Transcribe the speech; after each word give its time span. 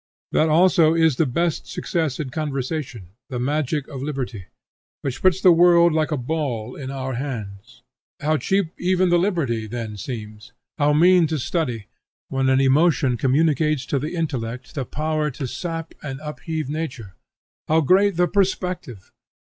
That 0.31 0.49
also 0.49 0.95
is 0.95 1.17
the 1.17 1.27
best 1.27 1.67
success 1.67 2.19
in 2.19 2.31
conversation, 2.31 3.09
the 3.29 3.37
magic 3.37 3.87
of 3.87 4.01
liberty, 4.01 4.45
which 5.03 5.21
puts 5.21 5.39
the 5.39 5.51
world 5.51 5.93
like 5.93 6.11
a 6.11 6.17
ball 6.17 6.75
in 6.75 6.89
our 6.89 7.13
hands. 7.13 7.83
How 8.19 8.37
cheap 8.37 8.73
even 8.79 9.09
the 9.09 9.19
liberty 9.19 9.67
then 9.67 9.97
seems; 9.97 10.53
how 10.79 10.93
mean 10.93 11.27
to 11.27 11.37
study, 11.37 11.85
when 12.29 12.49
an 12.49 12.59
emotion 12.59 13.15
communicates 13.15 13.85
to 13.85 13.99
the 13.99 14.15
intellect 14.15 14.73
the 14.73 14.85
power 14.85 15.29
to 15.29 15.45
sap 15.45 15.93
and 16.01 16.19
upheave 16.23 16.67
nature; 16.67 17.13
how 17.67 17.81
great 17.81 18.15
the 18.15 18.27
perspective! 18.27 19.11